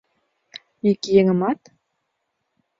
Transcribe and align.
—Ик 0.89 1.01
еҥымат? 1.19 1.61